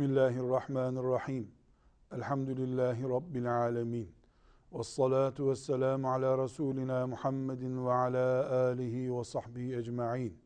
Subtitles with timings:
[0.00, 1.50] Bismillahirrahmanirrahim.
[2.12, 4.12] Elhamdülillahi Rabbil alemin.
[4.72, 10.38] Ve salatu ve selamu ala Resulina Muhammedin ve ala alihi ve sahbihi ecma'in.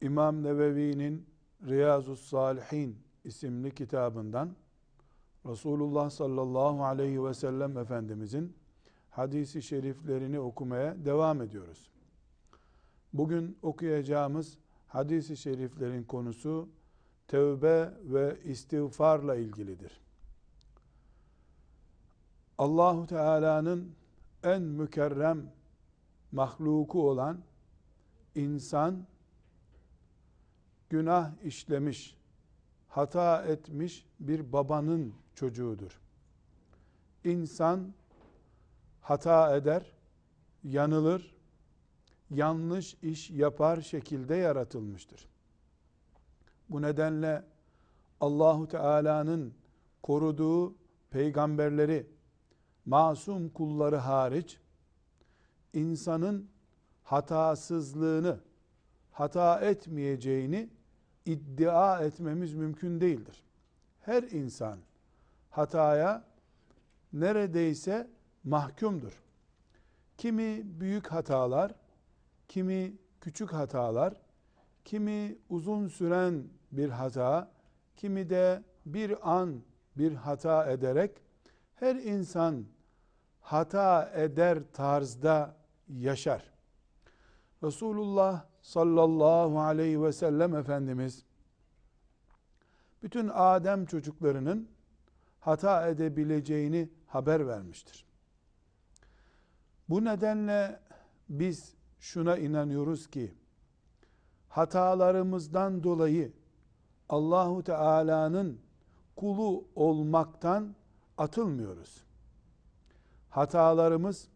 [0.00, 1.26] İmam Nevevi'nin
[1.66, 4.56] Riyazu Salihin isimli kitabından
[5.46, 8.56] Resulullah sallallahu aleyhi ve sellem Efendimizin
[9.10, 11.90] hadisi şeriflerini okumaya devam ediyoruz.
[13.12, 14.58] Bugün okuyacağımız
[14.88, 16.68] hadisi şeriflerin konusu
[17.28, 20.00] tevbe ve istiğfarla ilgilidir.
[22.58, 23.94] Allahu Teala'nın
[24.42, 25.52] en mükerrem
[26.32, 27.42] mahluku olan
[28.34, 29.06] insan
[30.90, 32.16] günah işlemiş,
[32.88, 36.00] hata etmiş bir babanın çocuğudur.
[37.24, 37.94] İnsan
[39.00, 39.92] hata eder,
[40.64, 41.36] yanılır,
[42.30, 45.31] yanlış iş yapar şekilde yaratılmıştır.
[46.72, 47.44] Bu nedenle
[48.20, 49.54] Allahu Teala'nın
[50.02, 50.74] koruduğu
[51.10, 52.06] peygamberleri,
[52.86, 54.58] masum kulları hariç
[55.72, 56.50] insanın
[57.02, 58.40] hatasızlığını,
[59.10, 60.70] hata etmeyeceğini
[61.26, 63.42] iddia etmemiz mümkün değildir.
[64.00, 64.78] Her insan
[65.50, 66.24] hataya
[67.12, 68.10] neredeyse
[68.44, 69.22] mahkumdur.
[70.18, 71.74] Kimi büyük hatalar,
[72.48, 74.14] kimi küçük hatalar,
[74.84, 77.50] kimi uzun süren bir hata,
[77.96, 79.62] kimi de bir an
[79.96, 81.22] bir hata ederek
[81.74, 82.64] her insan
[83.40, 85.56] hata eder tarzda
[85.88, 86.52] yaşar.
[87.62, 91.24] Resulullah sallallahu aleyhi ve sellem Efendimiz
[93.02, 94.68] bütün Adem çocuklarının
[95.40, 98.06] hata edebileceğini haber vermiştir.
[99.88, 100.80] Bu nedenle
[101.28, 103.34] biz şuna inanıyoruz ki
[104.48, 106.32] hatalarımızdan dolayı
[107.12, 108.60] Allahu Teala'nın
[109.16, 110.74] kulu olmaktan
[111.18, 112.04] atılmıyoruz.
[113.30, 114.28] Hatalarımız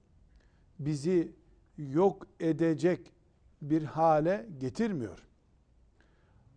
[0.78, 1.32] bizi
[1.78, 3.12] yok edecek
[3.62, 5.26] bir hale getirmiyor.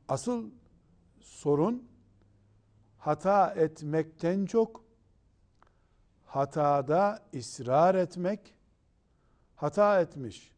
[0.08, 0.50] Asıl
[1.20, 1.88] sorun
[2.98, 4.84] hata etmekten çok
[6.26, 8.54] hatada ısrar etmek,
[9.56, 10.52] hata etmiş,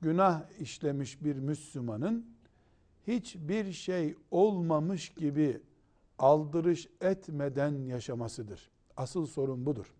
[0.00, 2.36] günah işlemiş bir Müslümanın
[3.06, 5.60] hiçbir şey olmamış gibi
[6.18, 8.70] aldırış etmeden yaşamasıdır.
[8.96, 9.94] Asıl sorun budur.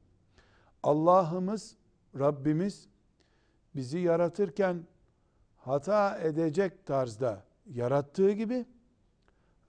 [0.82, 1.76] Allah'ımız,
[2.18, 2.88] Rabbimiz
[3.74, 4.86] bizi yaratırken
[5.56, 8.66] hata edecek tarzda yarattığı gibi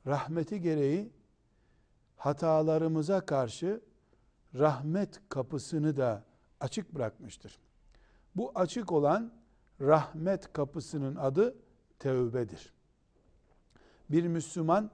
[0.08, 1.12] rahmeti gereği
[2.18, 3.82] hatalarımıza karşı
[4.56, 6.24] rahmet kapısını da
[6.60, 7.60] açık bırakmıştır.
[8.36, 9.34] Bu açık olan
[9.82, 11.56] rahmet kapısının adı
[12.00, 12.73] tevbedir.
[14.14, 14.92] Bir Müslüman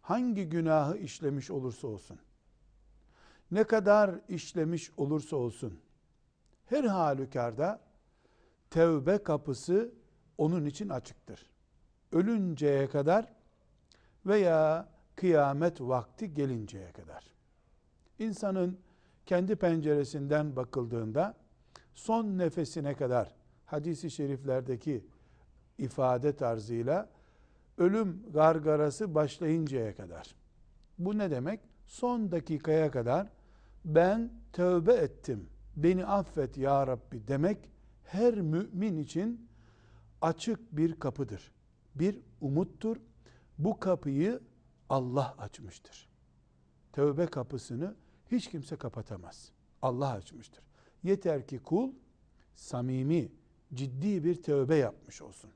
[0.00, 2.18] hangi günahı işlemiş olursa olsun,
[3.50, 5.80] ne kadar işlemiş olursa olsun,
[6.66, 7.80] her halükarda
[8.70, 9.94] tevbe kapısı
[10.38, 11.46] onun için açıktır.
[12.12, 13.32] Ölünceye kadar
[14.26, 17.30] veya kıyamet vakti gelinceye kadar.
[18.18, 18.78] İnsanın
[19.26, 21.36] kendi penceresinden bakıldığında
[21.94, 23.34] son nefesine kadar
[23.66, 25.06] hadisi şeriflerdeki
[25.78, 27.19] ifade tarzıyla
[27.80, 30.34] ölüm gargarası başlayıncaya kadar.
[30.98, 31.60] Bu ne demek?
[31.86, 33.28] Son dakikaya kadar
[33.84, 37.58] ben tövbe ettim, beni affet ya Rabbi demek
[38.04, 39.48] her mümin için
[40.20, 41.52] açık bir kapıdır.
[41.94, 42.96] Bir umuttur.
[43.58, 44.40] Bu kapıyı
[44.88, 46.08] Allah açmıştır.
[46.92, 47.94] Tövbe kapısını
[48.30, 49.52] hiç kimse kapatamaz.
[49.82, 50.64] Allah açmıştır.
[51.02, 51.92] Yeter ki kul
[52.54, 53.32] samimi,
[53.74, 55.50] ciddi bir tövbe yapmış olsun.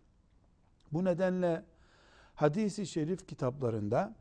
[0.92, 1.64] Bu nedenle
[2.34, 4.14] hadisi şerif kitaplarında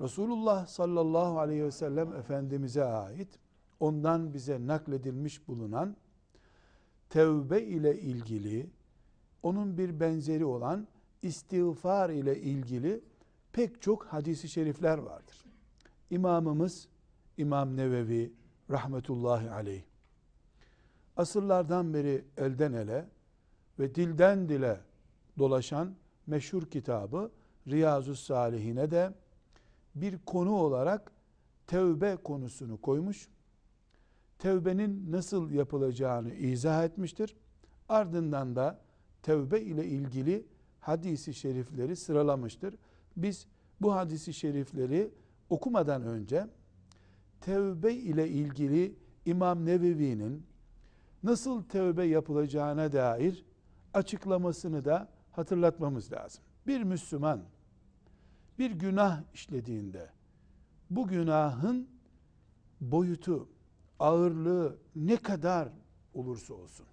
[0.00, 3.38] Resulullah sallallahu aleyhi ve sellem Efendimiz'e ait
[3.80, 5.96] ondan bize nakledilmiş bulunan
[7.10, 8.70] tevbe ile ilgili
[9.42, 10.86] onun bir benzeri olan
[11.22, 13.00] istiğfar ile ilgili
[13.52, 15.44] pek çok hadisi şerifler vardır.
[16.10, 16.88] İmamımız
[17.36, 18.32] İmam Nevevi
[18.70, 19.82] rahmetullahi aleyh
[21.16, 23.08] asırlardan beri elden ele
[23.78, 24.80] ve dilden dile
[25.38, 25.94] dolaşan
[26.26, 27.30] meşhur kitabı
[27.68, 29.12] Riyazu Salihine de
[29.94, 31.12] bir konu olarak
[31.66, 33.28] tevbe konusunu koymuş.
[34.38, 37.36] Tevbenin nasıl yapılacağını izah etmiştir.
[37.88, 38.80] Ardından da
[39.22, 40.46] tevbe ile ilgili
[40.80, 42.74] hadisi şerifleri sıralamıştır.
[43.16, 43.46] Biz
[43.80, 45.10] bu hadisi şerifleri
[45.50, 46.46] okumadan önce
[47.40, 48.94] tevbe ile ilgili
[49.24, 50.46] İmam Nevevi'nin
[51.22, 53.44] nasıl tevbe yapılacağına dair
[53.94, 56.42] açıklamasını da hatırlatmamız lazım.
[56.66, 57.44] Bir Müslüman
[58.58, 60.10] bir günah işlediğinde
[60.90, 61.88] bu günahın
[62.80, 63.48] boyutu,
[63.98, 65.68] ağırlığı ne kadar
[66.14, 66.86] olursa olsun,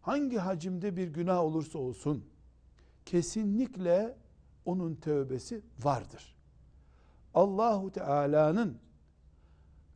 [0.00, 2.24] hangi hacimde bir günah olursa olsun,
[3.04, 4.18] kesinlikle
[4.64, 6.34] onun tövbesi vardır.
[7.34, 8.78] Allahu Teala'nın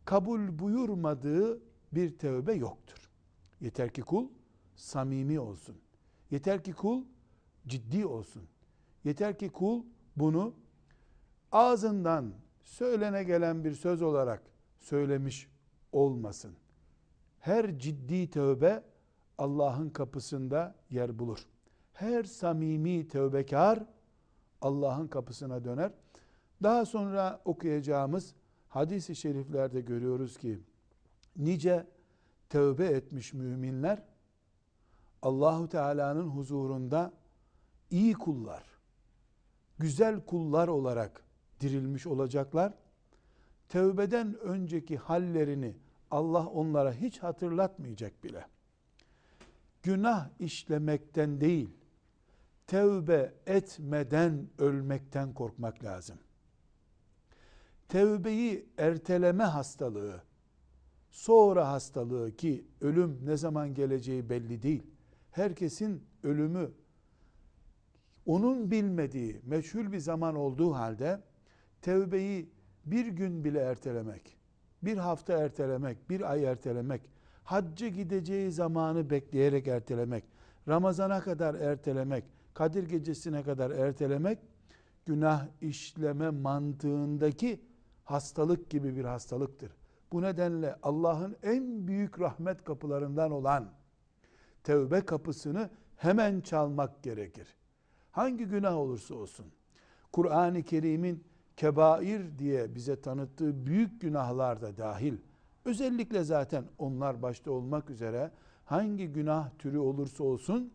[0.05, 1.63] kabul buyurmadığı
[1.93, 3.11] bir tövbe yoktur.
[3.61, 4.29] Yeter ki kul
[4.77, 5.77] samimi olsun.
[6.31, 7.05] Yeter ki kul
[7.69, 8.43] ciddi olsun.
[9.05, 9.83] Yeter ki kul
[10.17, 10.55] bunu
[11.53, 12.33] ağzından
[12.63, 14.43] söylene gelen bir söz olarak
[14.79, 15.49] söylemiş
[15.93, 16.55] olmasın.
[17.41, 18.83] Her ciddi tövbe
[19.39, 21.47] Allah'ın kapısında yer bulur.
[21.93, 23.85] Her samimi tövbekar
[24.61, 25.93] Allah'ın kapısına döner.
[26.63, 28.35] Daha sonra okuyacağımız
[28.69, 30.61] hadis-i şeriflerde görüyoruz ki
[31.37, 31.87] nice
[32.49, 34.03] tövbe etmiş müminler
[35.23, 37.13] Allahu Teala'nın huzurunda
[37.91, 38.65] iyi kullar,
[39.79, 41.25] güzel kullar olarak
[41.61, 42.75] dirilmiş olacaklar.
[43.69, 45.77] Tövbeden önceki hallerini
[46.11, 48.47] Allah onlara hiç hatırlatmayacak bile.
[49.83, 51.71] Günah işlemekten değil,
[52.67, 56.19] tevbe etmeden ölmekten korkmak lazım.
[57.89, 60.23] Tevbeyi erteleme hastalığı,
[61.11, 64.83] sonra hastalığı ki ölüm ne zaman geleceği belli değil.
[65.31, 66.71] Herkesin ölümü
[68.29, 71.21] onun bilmediği meçhul bir zaman olduğu halde
[71.83, 72.51] tevbeyi
[72.87, 74.37] bir gün bile ertelemek,
[74.83, 77.11] bir hafta ertelemek, bir ay ertelemek,
[77.45, 80.25] hacca gideceği zamanı bekleyerek ertelemek,
[80.69, 84.39] Ramazana kadar ertelemek, Kadir gecesine kadar ertelemek,
[85.07, 87.61] günah işleme mantığındaki
[88.05, 89.73] hastalık gibi bir hastalıktır.
[90.13, 93.69] Bu nedenle Allah'ın en büyük rahmet kapılarından olan
[94.65, 97.58] tevbe kapısını hemen çalmak gerekir.
[98.19, 99.47] Hangi günah olursa olsun.
[100.13, 101.25] Kur'an-ı Kerim'in
[101.57, 105.17] kebair diye bize tanıttığı büyük günahlar da dahil.
[105.65, 108.31] Özellikle zaten onlar başta olmak üzere
[108.65, 110.73] hangi günah türü olursa olsun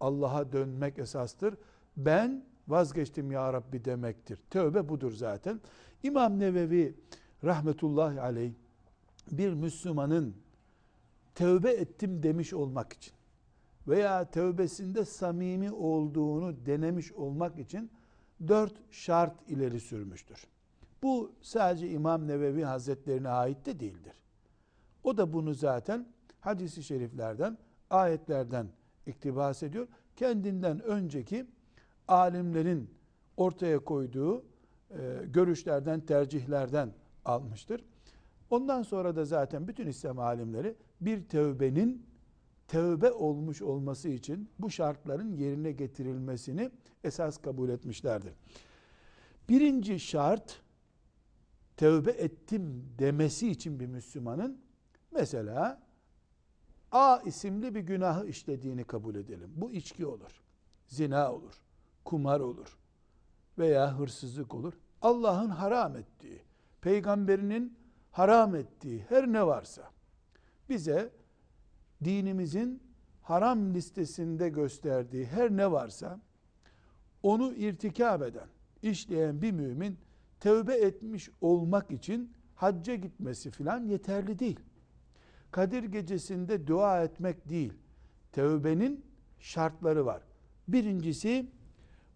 [0.00, 1.54] Allah'a dönmek esastır.
[1.96, 4.38] Ben vazgeçtim ya Rabbi demektir.
[4.50, 5.60] Tövbe budur zaten.
[6.02, 6.94] İmam Nevevi
[7.44, 8.52] rahmetullahi aleyh
[9.30, 10.36] bir Müslümanın
[11.34, 13.19] tövbe ettim demiş olmak için
[13.88, 17.90] veya tövbesinde samimi olduğunu denemiş olmak için
[18.48, 20.46] dört şart ileri sürmüştür.
[21.02, 24.12] Bu sadece İmam Nevevi Hazretlerine ait de değildir.
[25.04, 26.06] O da bunu zaten
[26.40, 27.58] hadisi şeriflerden,
[27.90, 28.68] ayetlerden
[29.06, 29.88] iktibas ediyor.
[30.16, 31.46] Kendinden önceki
[32.08, 32.90] alimlerin
[33.36, 34.44] ortaya koyduğu
[34.90, 34.96] e,
[35.26, 36.92] görüşlerden, tercihlerden
[37.24, 37.84] almıştır.
[38.50, 42.06] Ondan sonra da zaten bütün İslam alimleri bir tövbenin
[42.70, 46.70] tövbe olmuş olması için bu şartların yerine getirilmesini
[47.04, 48.32] esas kabul etmişlerdir.
[49.48, 50.60] Birinci şart
[51.76, 54.60] tövbe ettim demesi için bir Müslümanın
[55.10, 55.82] mesela
[56.92, 59.50] A isimli bir günahı işlediğini kabul edelim.
[59.56, 60.42] Bu içki olur,
[60.86, 61.62] zina olur,
[62.04, 62.78] kumar olur
[63.58, 64.72] veya hırsızlık olur.
[65.02, 66.42] Allah'ın haram ettiği,
[66.80, 67.78] peygamberinin
[68.10, 69.90] haram ettiği her ne varsa
[70.68, 71.19] bize
[72.04, 72.82] dinimizin
[73.22, 76.20] haram listesinde gösterdiği her ne varsa
[77.22, 78.48] onu irtikab eden,
[78.82, 79.98] işleyen bir mümin
[80.40, 84.60] tövbe etmiş olmak için hacca gitmesi filan yeterli değil.
[85.50, 87.72] Kadir gecesinde dua etmek değil.
[88.32, 89.04] Tövbenin
[89.38, 90.22] şartları var.
[90.68, 91.50] Birincisi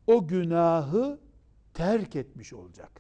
[0.07, 1.21] o günahı
[1.75, 2.91] terk etmiş olacak.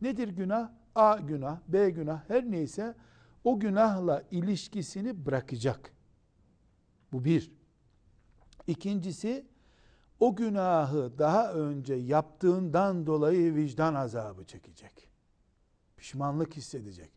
[0.00, 0.70] Nedir günah?
[0.94, 2.94] A günah, B günah her neyse
[3.44, 5.93] o günahla ilişkisini bırakacak.
[7.14, 7.52] Bu bir.
[8.66, 9.46] İkincisi
[10.20, 15.08] o günahı daha önce yaptığından dolayı vicdan azabı çekecek.
[15.96, 17.10] Pişmanlık hissedecek.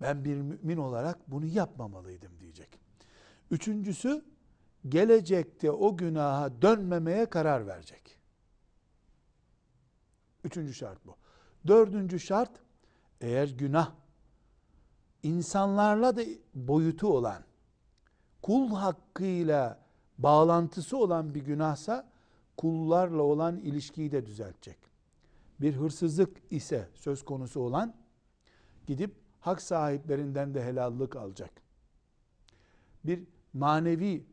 [0.00, 2.80] Ben bir mümin olarak bunu yapmamalıydım diyecek.
[3.50, 4.24] Üçüncüsü
[4.88, 8.18] gelecekte o günaha dönmemeye karar verecek.
[10.44, 11.16] Üçüncü şart bu.
[11.66, 12.60] Dördüncü şart
[13.20, 13.92] eğer günah
[15.22, 16.22] insanlarla da
[16.54, 17.47] boyutu olan
[18.42, 19.78] kul hakkıyla
[20.18, 22.08] bağlantısı olan bir günahsa
[22.56, 24.78] kullarla olan ilişkiyi de düzeltecek.
[25.60, 27.94] Bir hırsızlık ise söz konusu olan
[28.86, 31.50] gidip hak sahiplerinden de helallik alacak.
[33.04, 34.26] Bir manevi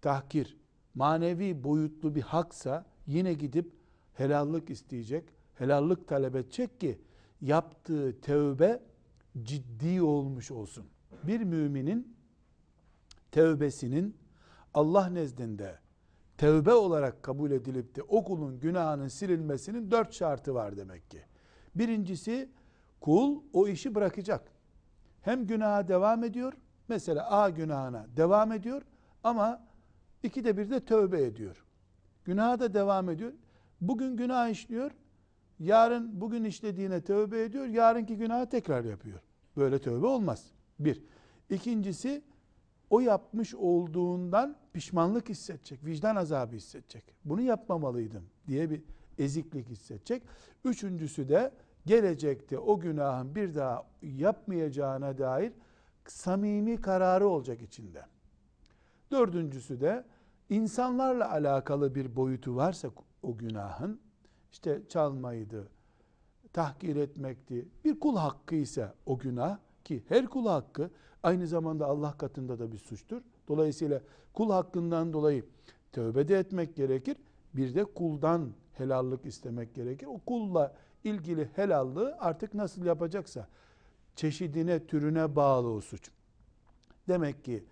[0.00, 0.56] tahkir,
[0.94, 3.72] manevi boyutlu bir haksa yine gidip
[4.14, 7.00] helallik isteyecek, helallik talep edecek ki
[7.40, 8.82] yaptığı tevbe
[9.42, 10.86] ciddi olmuş olsun.
[11.22, 12.13] Bir müminin
[13.34, 14.16] tevbesinin
[14.74, 15.78] Allah nezdinde
[16.38, 21.22] tevbe olarak kabul edilip de o kulun günahının silinmesinin dört şartı var demek ki.
[21.74, 22.50] Birincisi
[23.00, 24.52] kul o işi bırakacak.
[25.22, 26.52] Hem günaha devam ediyor,
[26.88, 28.82] mesela A günahına devam ediyor
[29.24, 29.66] ama
[30.22, 31.64] ikide bir de tövbe ediyor.
[32.24, 33.32] Günaha da devam ediyor.
[33.80, 34.90] Bugün günah işliyor,
[35.58, 39.20] yarın bugün işlediğine tövbe ediyor, yarınki günahı tekrar yapıyor.
[39.56, 40.50] Böyle tövbe olmaz.
[40.78, 41.02] Bir.
[41.50, 42.22] İkincisi
[42.90, 47.04] o yapmış olduğundan pişmanlık hissedecek, vicdan azabı hissedecek.
[47.24, 48.82] Bunu yapmamalıydım diye bir
[49.18, 50.22] eziklik hissedecek.
[50.64, 51.52] Üçüncüsü de
[51.86, 55.52] gelecekte o günahın bir daha yapmayacağına dair
[56.06, 58.02] samimi kararı olacak içinde.
[59.10, 60.04] Dördüncüsü de
[60.50, 62.88] insanlarla alakalı bir boyutu varsa
[63.22, 64.00] o günahın,
[64.52, 65.68] işte çalmaydı,
[66.52, 70.90] tahkir etmekti, bir kul hakkı ise o günah ki her kul hakkı
[71.24, 73.22] aynı zamanda Allah katında da bir suçtur.
[73.48, 74.00] Dolayısıyla
[74.32, 75.44] kul hakkından dolayı
[75.92, 77.16] tövbe de etmek gerekir.
[77.54, 80.06] Bir de kuldan helallik istemek gerekir.
[80.06, 83.48] O kulla ilgili helallığı artık nasıl yapacaksa
[84.16, 86.10] çeşidine, türüne bağlı o suç.
[87.08, 87.64] Demek ki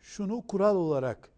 [0.00, 1.28] şunu kural olarak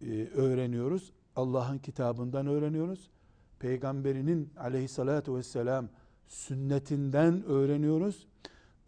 [0.00, 1.12] e, öğreniyoruz.
[1.36, 3.10] Allah'ın kitabından öğreniyoruz.
[3.58, 5.88] Peygamberinin aleyhissalatu vesselam
[6.26, 8.26] sünnetinden öğreniyoruz.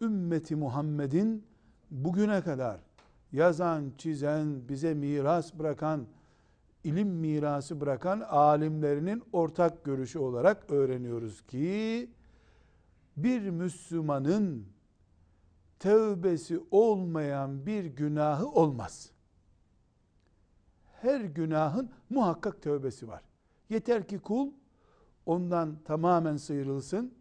[0.01, 1.48] Ümmeti Muhammed'in
[1.91, 2.79] bugüne kadar
[3.31, 6.05] yazan, çizen, bize miras bırakan,
[6.83, 12.09] ilim mirası bırakan alimlerinin ortak görüşü olarak öğreniyoruz ki
[13.17, 14.65] bir Müslümanın
[15.79, 19.11] tövbesi olmayan bir günahı olmaz.
[21.01, 23.21] Her günahın muhakkak tövbesi var.
[23.69, 24.51] Yeter ki kul
[25.25, 27.13] ondan tamamen sıyrılsın.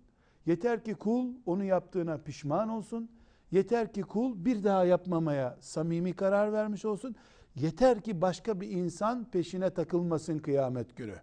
[0.46, 3.10] Yeter ki kul onu yaptığına pişman olsun.
[3.50, 7.16] Yeter ki kul bir daha yapmamaya samimi karar vermiş olsun.
[7.54, 11.16] Yeter ki başka bir insan peşine takılmasın kıyamet günü.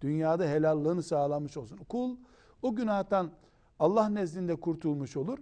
[0.00, 1.76] Dünyada helallığını sağlamış olsun.
[1.76, 2.16] Kul
[2.62, 3.30] o günahtan
[3.78, 5.38] Allah nezdinde kurtulmuş olur.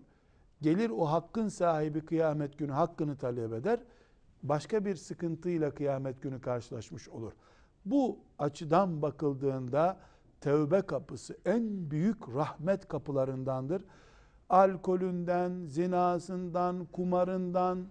[0.63, 3.81] Gelir o hakkın sahibi kıyamet günü hakkını talep eder.
[4.43, 7.33] Başka bir sıkıntıyla kıyamet günü karşılaşmış olur.
[7.85, 9.97] Bu açıdan bakıldığında
[10.41, 13.83] tevbe kapısı en büyük rahmet kapılarındandır.
[14.51, 17.87] Alkolünden, zinasından, kumarından,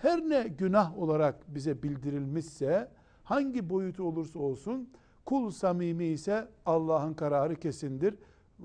[0.00, 2.88] her ne günah olarak bize bildirilmişse,
[3.24, 4.90] hangi boyutu olursa olsun,
[5.24, 8.14] kul samimi ise Allah'ın kararı kesindir.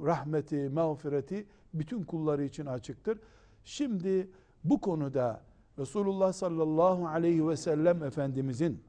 [0.03, 3.20] Rahmeti, mağfireti bütün kulları için açıktır.
[3.63, 4.29] Şimdi
[4.63, 5.41] bu konuda
[5.79, 8.84] Resulullah sallallahu aleyhi ve sellem Efendimizin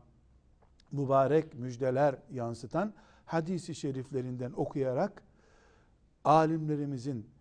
[0.92, 2.92] mübarek müjdeler yansıtan
[3.24, 5.22] hadisi şeriflerinden okuyarak
[6.24, 7.33] alimlerimizin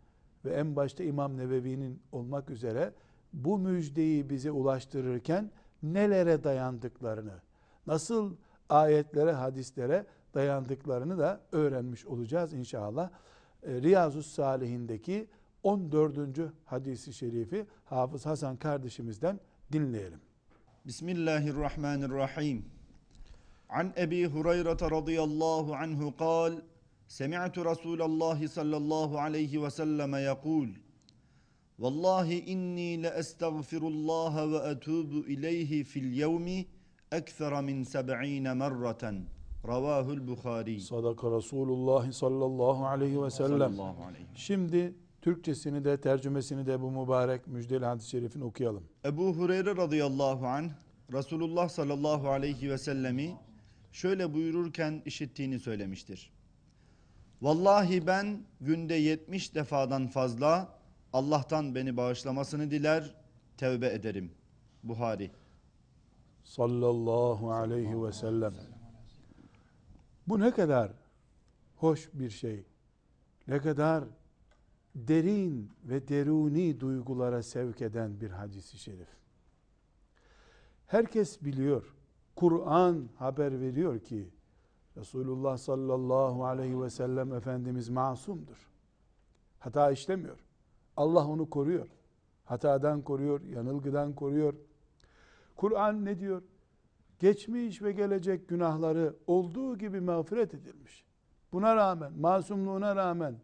[0.46, 2.94] ve en başta İmam Nevevi'nin olmak üzere
[3.34, 5.52] bu müjdeyi bize ulaştırırken
[5.84, 7.34] nelere dayandıklarını,
[7.88, 8.36] nasıl
[8.70, 13.10] ayetlere, hadislere dayandıklarını da öğrenmiş olacağız inşallah.
[13.64, 15.28] E, Riyazu Salihindeki
[15.64, 16.40] 14.
[16.66, 19.40] hadisi şerifi Hafız Hasan kardeşimizden
[19.72, 20.20] dinleyelim.
[20.86, 22.66] Bismillahirrahmanirrahim.
[23.70, 26.54] An Ebi Hureyre radıyallahu anhu kal
[27.14, 30.68] Semi'tu Resulallah sallallahu aleyhi ve selleme yekul
[31.80, 36.66] Vallahi inni le estağfirullah ve etubu ileyhi fil yevmi
[37.12, 39.26] ekthera min seb'ine merraten.
[39.68, 40.82] Ravahul Bukhari.
[40.82, 43.80] Sadaka Resulullah sallallahu aleyhi ve sellem.
[43.80, 44.26] Aleyhi.
[44.36, 48.84] Şimdi Türkçesini de tercümesini de bu mübarek müjdeli hadis-i şerifin okuyalım.
[49.06, 50.70] Ebu Hureyre radıyallahu anh
[51.14, 53.38] Resulullah sallallahu aleyhi ve sellemi
[53.92, 56.34] şöyle buyururken işittiğini söylemiştir.
[57.44, 60.80] Vallahi ben günde 70 defadan fazla
[61.14, 63.16] Allah'tan beni bağışlamasını diler,
[63.58, 64.32] tevbe ederim.
[64.84, 65.32] Buhari.
[66.44, 68.54] Sallallahu aleyhi ve sellem.
[70.28, 70.92] Bu ne kadar
[71.76, 72.66] hoş bir şey.
[73.48, 74.04] Ne kadar
[74.96, 79.10] derin ve deruni duygulara sevk eden bir hadisi şerif.
[80.88, 81.96] Herkes biliyor.
[82.36, 84.30] Kur'an haber veriyor ki
[84.98, 88.70] Resulullah sallallahu aleyhi ve sellem Efendimiz masumdur.
[89.60, 90.40] Hata işlemiyor.
[90.98, 91.88] Allah onu koruyor.
[92.46, 94.54] Hatadan koruyor, yanılgıdan koruyor.
[95.56, 96.42] Kur'an ne diyor?
[97.20, 101.06] Geçmiş ve gelecek günahları olduğu gibi mağfiret edilmiş.
[101.54, 103.36] Buna rağmen, masumluğuna rağmen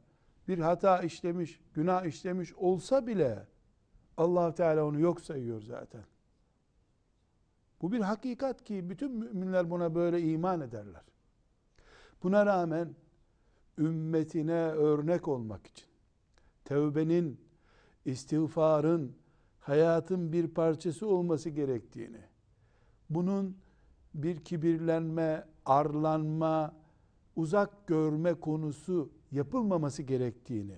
[0.48, 3.48] bir hata işlemiş, günah işlemiş olsa bile
[4.18, 6.01] allah Teala onu yok sayıyor zaten.
[7.82, 11.01] Bu bir hakikat ki bütün müminler buna böyle iman ederler.
[12.23, 12.95] Buna rağmen
[13.77, 15.88] ümmetine örnek olmak için
[16.65, 17.39] tevbenin,
[18.05, 19.15] istiğfarın
[19.59, 22.21] hayatın bir parçası olması gerektiğini,
[23.09, 23.57] bunun
[24.13, 26.75] bir kibirlenme, arlanma,
[27.35, 30.77] uzak görme konusu yapılmaması gerektiğini,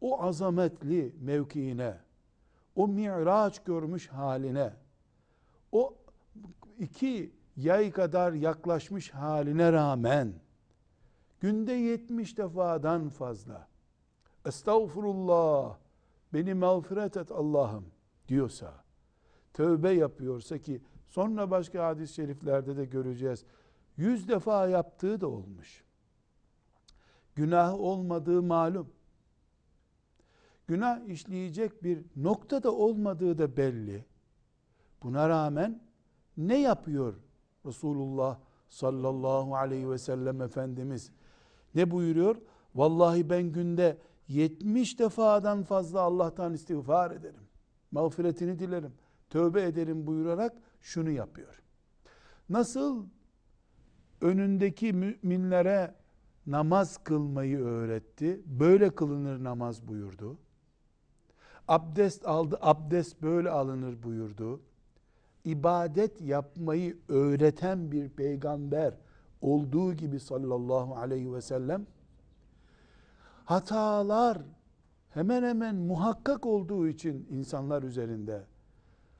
[0.00, 1.96] o azametli mevkiine,
[2.74, 4.72] o mi'raç görmüş haline,
[5.72, 5.94] o
[6.78, 10.34] iki yay kadar yaklaşmış haline rağmen,
[11.40, 13.68] günde 70 defadan fazla,
[14.46, 15.76] estağfurullah,
[16.32, 17.86] beni mağfiret et Allah'ım
[18.28, 18.84] diyorsa,
[19.54, 23.44] tövbe yapıyorsa ki sonra başka hadis-i şeriflerde de göreceğiz.
[23.96, 25.84] Yüz defa yaptığı da olmuş.
[27.34, 28.92] Günah olmadığı malum.
[30.66, 34.04] Günah işleyecek bir nokta da olmadığı da belli.
[35.02, 35.82] Buna rağmen
[36.36, 37.14] ne yapıyor
[37.66, 38.38] Resulullah
[38.68, 41.10] sallallahu aleyhi ve sellem Efendimiz?
[41.74, 42.36] Ne buyuruyor?
[42.74, 43.98] Vallahi ben günde
[44.28, 47.48] 70 defadan fazla Allah'tan istiğfar ederim.
[47.90, 48.92] Mağfiretini dilerim.
[49.30, 51.62] Tövbe ederim buyurarak şunu yapıyor.
[52.48, 53.06] Nasıl
[54.20, 55.94] önündeki müminlere
[56.46, 58.42] namaz kılmayı öğretti.
[58.46, 60.38] Böyle kılınır namaz buyurdu.
[61.68, 64.60] Abdest aldı, abdest böyle alınır buyurdu.
[65.44, 68.94] İbadet yapmayı öğreten bir peygamber
[69.40, 71.86] olduğu gibi sallallahu aleyhi ve sellem
[73.44, 74.38] hatalar
[75.10, 78.44] hemen hemen muhakkak olduğu için insanlar üzerinde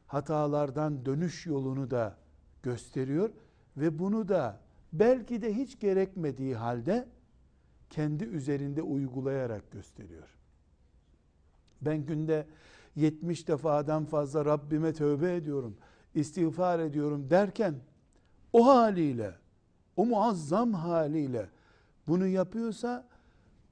[0.07, 2.17] hatalardan dönüş yolunu da
[2.63, 3.31] gösteriyor
[3.77, 4.61] ve bunu da
[4.93, 7.09] belki de hiç gerekmediği halde
[7.91, 10.37] kendi üzerinde uygulayarak gösteriyor.
[11.83, 12.47] Ben günde
[12.97, 15.77] 70 defadan fazla Rabbime tövbe ediyorum,
[16.15, 17.75] istiğfar ediyorum derken
[18.53, 19.35] o haliyle,
[19.97, 21.49] o muazzam haliyle
[22.09, 23.09] bunu yapıyorsa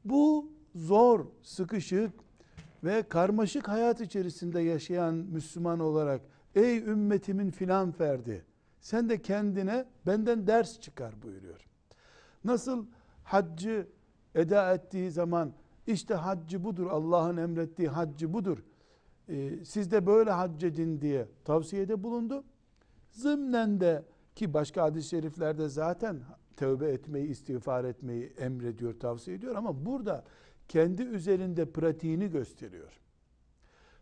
[0.05, 2.12] bu zor, sıkışık
[2.85, 6.20] ve karmaşık hayat içerisinde yaşayan Müslüman olarak
[6.55, 8.44] ey ümmetimin filan ferdi
[8.81, 11.66] sen de kendine benden ders çıkar buyuruyor.
[12.44, 12.87] Nasıl
[13.24, 13.88] haccı
[14.35, 15.53] eda ettiği zaman
[15.87, 18.59] işte haccı budur Allah'ın emrettiği haccı budur.
[19.29, 22.45] Ee, siz de böyle hac edin diye tavsiyede bulundu.
[23.11, 26.21] Zımnen de ki başka hadis-i şeriflerde zaten
[26.57, 30.25] tövbe etmeyi, istiğfar etmeyi emrediyor, tavsiye ediyor ama burada
[30.69, 33.01] kendi üzerinde pratiğini gösteriyor.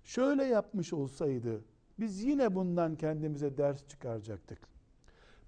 [0.05, 1.65] Şöyle yapmış olsaydı
[1.99, 4.59] biz yine bundan kendimize ders çıkaracaktık.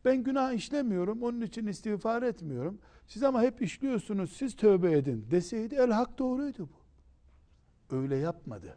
[0.05, 2.79] Ben günah işlemiyorum, onun için istiğfar etmiyorum.
[3.07, 7.97] Siz ama hep işliyorsunuz, siz tövbe edin deseydi el hak doğruydu bu.
[7.97, 8.77] Öyle yapmadı.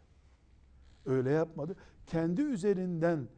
[1.06, 1.76] Öyle yapmadı.
[2.06, 3.28] Kendi üzerinden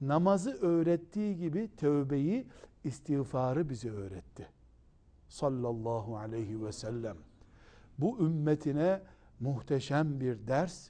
[0.00, 2.46] namazı öğrettiği gibi tövbeyi,
[2.84, 4.48] istiğfarı bize öğretti.
[5.28, 7.16] Sallallahu aleyhi ve sellem.
[7.98, 9.00] Bu ümmetine
[9.40, 10.88] muhteşem bir ders.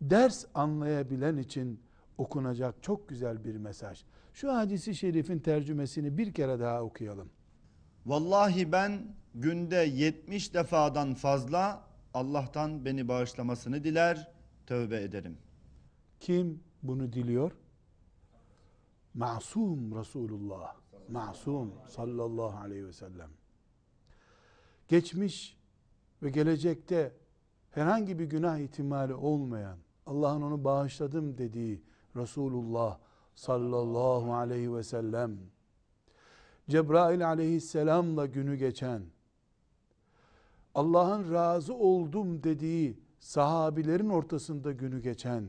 [0.00, 1.80] Ders anlayabilen için
[2.18, 4.04] okunacak çok güzel bir mesaj.
[4.34, 7.30] Şu hadisi şerifin tercümesini bir kere daha okuyalım.
[8.06, 9.02] Vallahi ben
[9.34, 14.32] günde 70 defadan fazla Allah'tan beni bağışlamasını diler,
[14.66, 15.38] tövbe ederim.
[16.20, 17.52] Kim bunu diliyor?
[19.14, 20.74] Masum Resulullah.
[21.08, 23.30] Masum sallallahu aleyhi ve sellem.
[24.88, 25.56] Geçmiş
[26.22, 27.12] ve gelecekte
[27.70, 31.82] herhangi bir günah ihtimali olmayan, Allah'ın onu bağışladım dediği
[32.16, 32.98] Resulullah
[33.34, 35.38] sallallahu aleyhi ve sellem,
[36.68, 39.02] Cebrail aleyhisselamla günü geçen,
[40.74, 45.46] Allah'ın razı oldum dediği sahabilerin ortasında günü geçen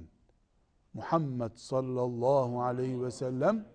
[0.93, 3.65] Muhammed sallallahu aleyhi ve sellem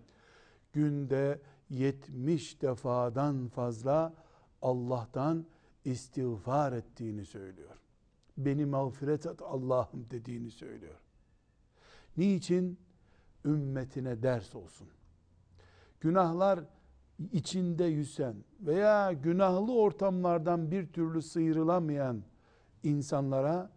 [0.72, 4.14] günde 70 defadan fazla
[4.62, 5.46] Allah'tan
[5.84, 7.76] istiğfar ettiğini söylüyor.
[8.36, 11.00] Beni mağfiret et Allah'ım dediğini söylüyor.
[12.16, 12.78] Niçin?
[13.44, 14.88] Ümmetine ders olsun.
[16.00, 16.60] Günahlar
[17.32, 22.22] içinde yüzen veya günahlı ortamlardan bir türlü sıyrılamayan
[22.82, 23.70] insanlara,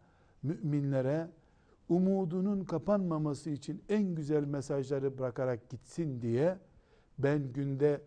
[0.46, 1.30] müminlere
[1.90, 6.58] umudunun kapanmaması için en güzel mesajları bırakarak gitsin diye
[7.20, 8.02] ben günde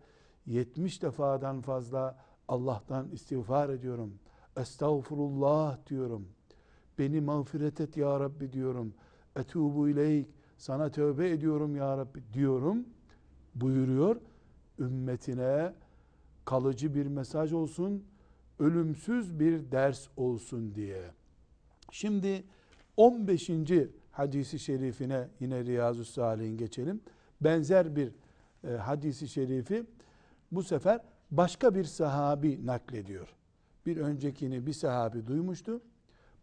[0.45, 4.13] 70 defadan fazla Allah'tan istiğfar ediyorum.
[4.57, 6.27] Estağfurullah diyorum.
[6.99, 8.93] Beni mağfiret et ya Rabbi diyorum.
[9.35, 10.27] Etubu ileyk.
[10.57, 12.85] Sana tövbe ediyorum ya Rabbi diyorum.
[13.55, 14.15] Buyuruyor.
[14.79, 15.73] Ümmetine
[16.45, 18.03] kalıcı bir mesaj olsun.
[18.59, 21.18] Ölümsüz bir ders olsun diye.
[21.91, 22.43] Şimdi
[22.97, 23.49] 15.
[24.11, 27.01] hadisi şerifine yine Riyazu Salih'in geçelim.
[27.41, 28.11] Benzer bir
[28.63, 29.83] e, hadisi şerifi
[30.51, 33.27] bu sefer başka bir sahabi naklediyor.
[33.85, 35.81] Bir öncekini bir sahabi duymuştu.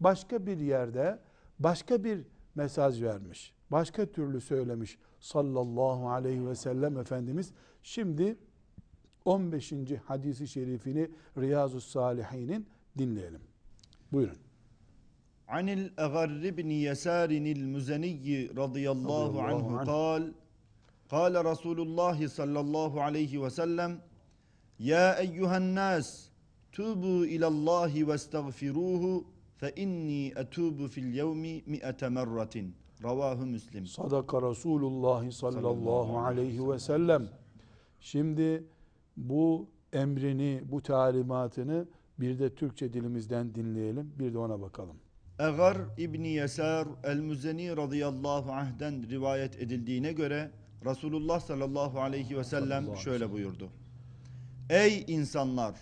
[0.00, 1.18] Başka bir yerde
[1.58, 2.20] başka bir
[2.54, 3.54] mesaj vermiş.
[3.70, 7.52] Başka türlü söylemiş sallallahu aleyhi ve sellem Efendimiz.
[7.82, 8.36] Şimdi
[9.24, 9.72] 15.
[10.04, 12.66] hadisi şerifini Riyazu Salihin'in
[12.98, 13.40] dinleyelim.
[14.12, 14.45] Buyurun.
[15.47, 19.91] عن الأغر بن يسار المزني رضي الله الله عنه عنه.
[19.93, 20.33] قال
[21.09, 23.99] قال رسول الله صلى الله عليه وسلم
[24.79, 26.31] يا أيها الناس
[26.73, 29.03] توبوا إلى الله واستغفروه
[29.59, 32.55] فإني أتوب في اليوم مئة مرة
[33.03, 37.29] رواه مسلم Sadaka Resulullah sallallahu aleyhi ve sellem.
[37.99, 38.63] Şimdi
[39.17, 41.87] bu emrini, bu talimatını
[42.19, 44.13] bir de Türkçe dilimizden dinleyelim.
[44.19, 44.95] Bir de ona bakalım.
[45.38, 50.50] Egar İbni Yesar el-Müzeni radıyallahu anh'den rivayet edildiğine göre
[50.84, 53.68] Resulullah sallallahu aleyhi ve sellem şöyle buyurdu.
[54.70, 55.74] Ey insanlar!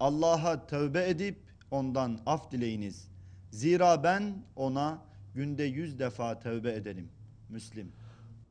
[0.00, 1.38] Allah'a tövbe edip
[1.70, 3.08] ondan af dileyiniz.
[3.50, 4.98] Zira ben ona
[5.34, 7.08] günde yüz defa tövbe ederim.
[7.48, 7.92] Müslim.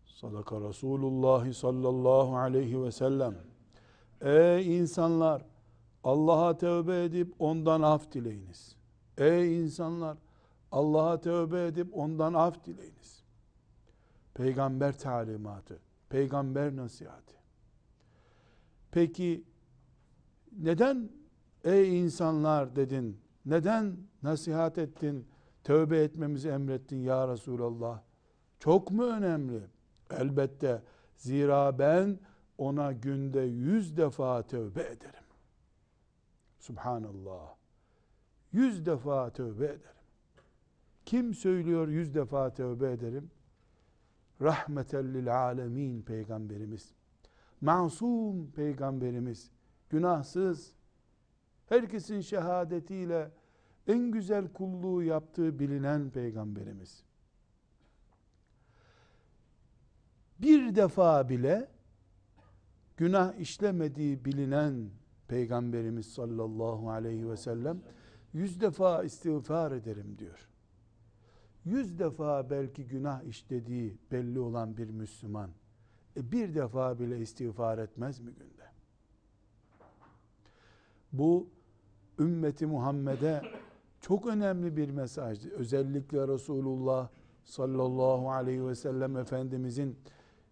[0.05, 3.35] Sadaka Resulullah sallallahu aleyhi ve sellem.
[4.21, 5.41] Ey insanlar!
[6.03, 8.75] Allah'a tövbe edip ondan af dileyiniz.
[9.17, 10.17] Ey insanlar!
[10.71, 13.23] Allah'a tövbe edip ondan af dileyiniz.
[14.33, 15.79] Peygamber talimatı,
[16.09, 17.35] peygamber nasihati.
[18.91, 19.43] Peki
[20.51, 21.11] neden
[21.63, 23.21] ey insanlar dedin?
[23.45, 25.27] Neden nasihat ettin?
[25.63, 28.01] Tövbe etmemizi emrettin ya Resulallah.
[28.59, 29.61] Çok mu önemli?
[30.09, 30.83] Elbette.
[31.15, 32.19] Zira ben
[32.57, 35.25] ona günde yüz defa tövbe ederim.
[36.59, 37.55] Subhanallah.
[38.51, 40.00] Yüz defa tövbe ederim.
[41.11, 43.31] Kim söylüyor yüz defa tövbe ederim?
[44.41, 46.93] Rahmeten lil alemin peygamberimiz.
[47.61, 49.51] Masum peygamberimiz.
[49.89, 50.73] Günahsız.
[51.69, 53.31] Herkesin şehadetiyle
[53.87, 57.03] en güzel kulluğu yaptığı bilinen peygamberimiz.
[60.39, 61.67] Bir defa bile
[62.97, 64.89] günah işlemediği bilinen
[65.27, 67.81] peygamberimiz sallallahu aleyhi ve sellem
[68.33, 70.50] yüz defa istiğfar ederim diyor.
[71.65, 75.49] Yüz defa belki günah işlediği belli olan bir Müslüman
[76.17, 78.71] e bir defa bile istiğfar etmez mi günde?
[81.13, 81.47] Bu
[82.19, 83.41] ümmeti Muhammed'e
[84.01, 85.49] çok önemli bir mesajdı.
[85.49, 87.09] Özellikle Resulullah
[87.45, 89.97] sallallahu aleyhi ve sellem Efendimizin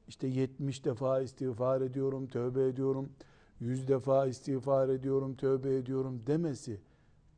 [0.07, 3.09] işte 70 defa istiğfar ediyorum, tövbe ediyorum,
[3.59, 6.79] 100 defa istiğfar ediyorum, tövbe ediyorum demesi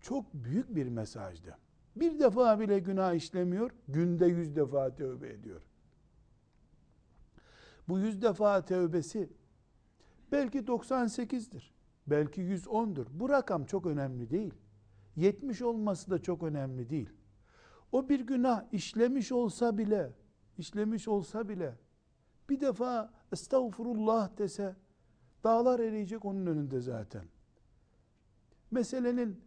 [0.01, 1.57] çok büyük bir mesajdı.
[1.95, 5.62] Bir defa bile günah işlemiyor, günde 100 defa tövbe ediyor.
[7.89, 9.30] Bu 100 defa tövbesi
[10.32, 11.73] belki 98'dir,
[12.08, 13.06] belki 110'dur.
[13.13, 14.54] Bu rakam çok önemli değil.
[15.15, 17.10] 70 olması da çok önemli değil.
[17.91, 20.13] O bir günah işlemiş olsa bile,
[20.58, 21.75] işlemiş olsa bile
[22.49, 24.75] bir defa estağfurullah dese
[25.43, 27.25] dağlar eriyecek onun önünde zaten.
[28.71, 29.41] Meselenin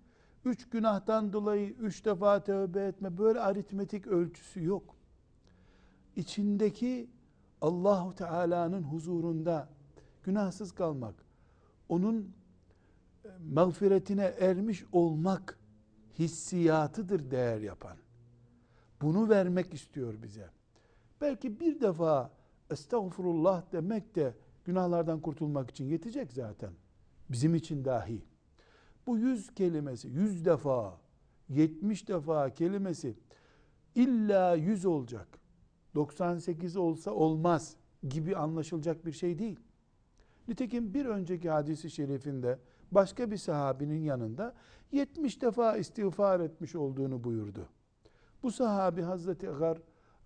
[0.44, 4.96] üç günahtan dolayı üç defa tövbe etme böyle aritmetik ölçüsü yok.
[6.16, 7.10] İçindeki
[7.60, 9.68] Allahu Teala'nın huzurunda
[10.22, 11.14] günahsız kalmak,
[11.88, 12.34] onun
[13.24, 15.58] e, mağfiretine ermiş olmak
[16.18, 17.96] hissiyatıdır değer yapan.
[19.02, 20.50] Bunu vermek istiyor bize.
[21.20, 22.30] Belki bir defa
[22.70, 26.70] estağfurullah demek de günahlardan kurtulmak için yetecek zaten.
[27.30, 28.33] Bizim için dahi.
[29.06, 31.00] Bu yüz kelimesi, yüz defa,
[31.48, 33.16] yetmiş defa kelimesi
[33.94, 35.28] illa yüz olacak.
[35.94, 37.76] 98 olsa olmaz
[38.08, 39.60] gibi anlaşılacak bir şey değil.
[40.48, 42.58] Nitekim bir önceki hadisi şerifinde
[42.92, 44.54] başka bir sahabinin yanında
[44.92, 47.68] 70 defa istiğfar etmiş olduğunu buyurdu.
[48.42, 49.78] Bu sahabi Hazreti Egar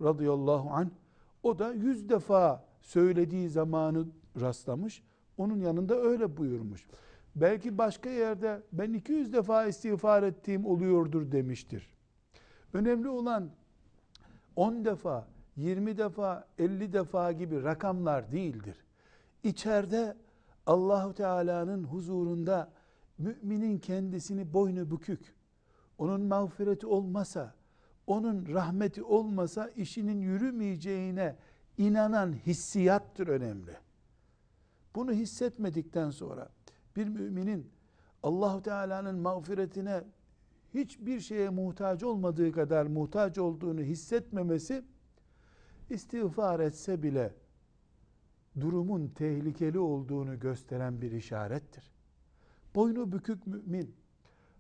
[0.03, 0.91] radıyallahu anh
[1.43, 4.07] o da 100 defa söylediği zamanı
[4.41, 5.03] rastlamış.
[5.39, 6.87] Onun yanında öyle buyurmuş.
[7.41, 11.89] Belki başka yerde ben 200 defa istiğfar ettiğim oluyordur demiştir.
[12.73, 13.51] Önemli olan
[14.57, 18.77] 10 defa, 20 defa, 50 defa gibi rakamlar değildir.
[19.43, 20.17] İçeride
[20.67, 22.73] Allahu Teala'nın huzurunda
[23.19, 25.35] müminin kendisini boynu bükük,
[25.99, 27.55] onun mağfireti olmasa,
[28.07, 31.37] onun rahmeti olmasa işinin yürümeyeceğine
[31.79, 33.77] inanan hissiyattır önemli.
[34.95, 36.49] Bunu hissetmedikten sonra
[36.99, 37.71] bir müminin
[38.23, 40.05] Allahu Teala'nın mağfiretine
[40.75, 44.85] hiçbir şeye muhtaç olmadığı kadar muhtaç olduğunu hissetmemesi
[45.91, 47.35] istiğfar etse bile
[48.61, 51.93] durumun tehlikeli olduğunu gösteren bir işarettir.
[52.75, 53.95] Boynu bükük mümin,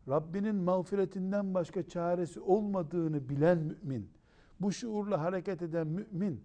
[0.08, 4.10] Rabbinin mağfiretinden başka çaresi olmadığını bilen mümin,
[4.60, 6.44] bu şuurla hareket eden mümin,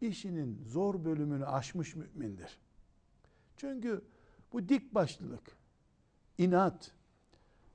[0.00, 2.60] işinin zor bölümünü aşmış mümindir.
[3.56, 4.02] Çünkü
[4.52, 5.56] bu dik başlılık,
[6.38, 6.92] inat,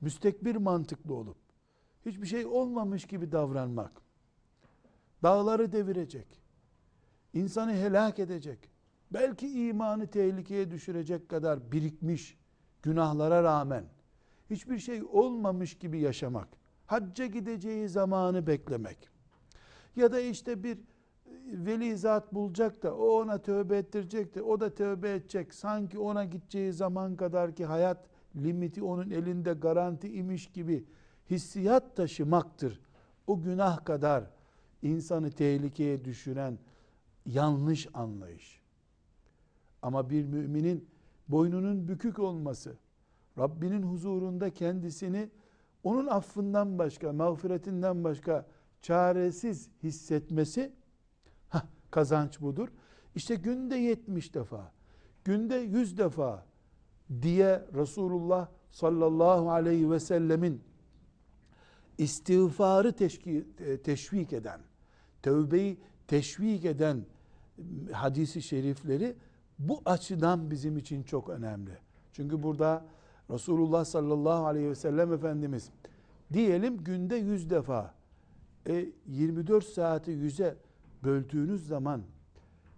[0.01, 1.37] müstekbir mantıklı olup
[2.05, 3.91] hiçbir şey olmamış gibi davranmak
[5.23, 6.27] dağları devirecek,
[7.33, 8.69] insanı helak edecek,
[9.11, 12.37] belki imanı tehlikeye düşürecek kadar birikmiş
[12.81, 13.85] günahlara rağmen
[14.49, 16.47] hiçbir şey olmamış gibi yaşamak,
[16.85, 19.09] hacca gideceği zamanı beklemek
[19.95, 20.77] ya da işte bir
[21.45, 25.53] veli zat bulacak da o ona tövbe ettirecek de o da tövbe edecek.
[25.53, 30.85] Sanki ona gideceği zaman kadar ki hayat limiti onun elinde garanti imiş gibi
[31.29, 32.81] hissiyat taşımaktır.
[33.27, 34.23] O günah kadar
[34.81, 36.59] insanı tehlikeye düşüren
[37.25, 38.61] yanlış anlayış.
[39.81, 40.87] Ama bir müminin
[41.27, 42.75] boynunun bükük olması,
[43.37, 45.29] Rabbinin huzurunda kendisini
[45.83, 48.45] onun affından başka, mağfiretinden başka
[48.81, 50.71] çaresiz hissetmesi
[51.49, 52.67] heh, kazanç budur.
[53.15, 54.71] İşte günde 70 defa,
[55.23, 56.45] günde 100 defa
[57.21, 60.61] diye Resulullah sallallahu aleyhi ve sellemin
[61.97, 64.61] istiğfarı e, teşvik eden,
[65.23, 65.77] tövbeyi
[66.07, 67.05] teşvik eden
[67.91, 69.15] hadisi şerifleri
[69.59, 71.77] bu açıdan bizim için çok önemli.
[72.13, 72.85] Çünkü burada
[73.31, 75.69] Resulullah sallallahu aleyhi ve sellem Efendimiz
[76.33, 77.93] diyelim günde 100 defa
[78.67, 80.55] e, 24 saati 100'e
[81.05, 82.03] böldüğünüz zaman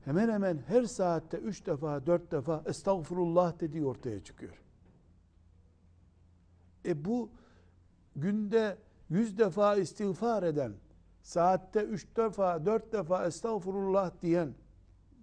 [0.06, 4.62] hemen hemen her saatte 3 defa 4 defa estağfurullah dediği ortaya çıkıyor.
[6.86, 7.30] E bu
[8.16, 8.78] günde
[9.10, 10.74] 100 defa istiğfar eden,
[11.22, 14.54] saatte 3 defa 4 defa estağfurullah diyen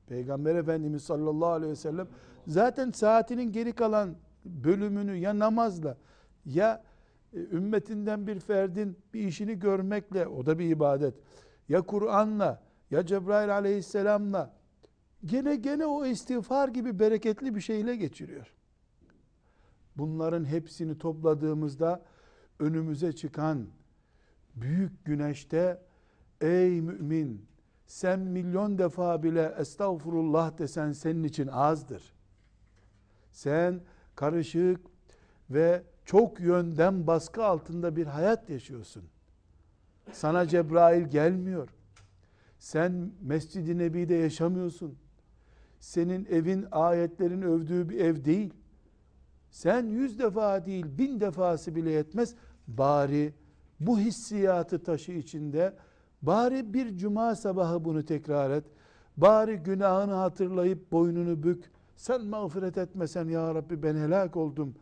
[0.07, 2.09] Peygamber Efendimiz sallallahu aleyhi ve sellem
[2.47, 4.15] zaten saatinin geri kalan
[4.45, 5.97] bölümünü ya namazla
[6.47, 6.83] ya
[7.33, 11.15] e, ümmetinden bir ferdin bir işini görmekle o da bir ibadet.
[11.69, 12.63] Ya Kur'an'la
[12.95, 14.53] ya Cebrail aleyhisselamla
[15.25, 18.55] gene gene o istiğfar gibi bereketli bir şeyle geçiriyor.
[19.97, 22.03] Bunların hepsini topladığımızda
[22.59, 23.67] önümüze çıkan
[24.55, 25.83] büyük güneşte
[26.41, 27.47] ey mümin
[27.87, 32.15] sen milyon defa bile estağfurullah desen senin için azdır.
[33.33, 33.81] Sen
[34.15, 34.81] karışık
[35.51, 39.05] ve çok yönden baskı altında bir hayat yaşıyorsun.
[40.13, 41.69] Sana Cebrail gelmiyor.
[42.65, 44.95] Sen Mescid-i Nebi'de yaşamıyorsun.
[45.81, 48.55] Senin evin ayetlerin övdüğü bir ev değil.
[49.51, 52.35] Sen yüz defa değil bin defası bile yetmez.
[52.69, 53.35] Bari
[53.81, 55.75] bu hissiyatı taşı içinde
[56.23, 58.65] bari bir cuma sabahı bunu tekrar et.
[59.17, 61.71] Bari günahını hatırlayıp boynunu bük.
[61.97, 64.75] Sen mağfiret etmesen ya Rabbi ben helak oldum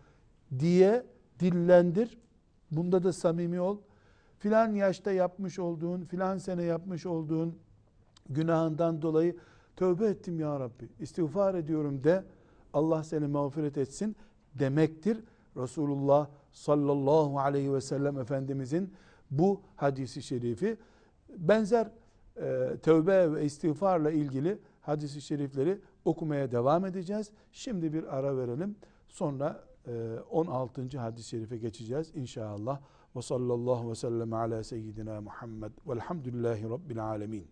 [0.58, 1.06] diye
[1.40, 2.18] dillendir.
[2.70, 3.78] Bunda da samimi ol.
[4.38, 7.58] Filan yaşta yapmış olduğun, filan sene yapmış olduğun
[8.34, 9.36] günahından dolayı
[9.76, 12.24] tövbe ettim ya Rabbi, istiğfar ediyorum de
[12.72, 14.16] Allah seni mağfiret etsin
[14.54, 15.18] demektir.
[15.56, 18.92] Resulullah sallallahu aleyhi ve sellem Efendimizin
[19.30, 20.76] bu hadisi şerifi
[21.38, 21.90] benzer
[22.36, 27.30] e, tövbe ve istiğfarla ilgili hadisi şerifleri okumaya devam edeceğiz.
[27.52, 28.76] Şimdi bir ara verelim.
[29.08, 29.64] Sonra
[30.30, 30.82] 16.
[30.82, 32.80] Ee, hadis-i şerife geçeceğiz inşallah.
[33.16, 37.46] Ve sallallahu ve sellem ala seyyidina Muhammed velhamdülillahi rabbil alemin.